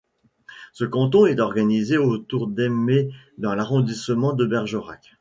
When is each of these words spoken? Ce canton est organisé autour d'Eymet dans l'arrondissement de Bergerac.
Ce 0.73 0.83
canton 0.83 1.27
est 1.27 1.39
organisé 1.39 1.95
autour 1.97 2.47
d'Eymet 2.47 3.09
dans 3.37 3.53
l'arrondissement 3.53 4.33
de 4.33 4.47
Bergerac. 4.47 5.09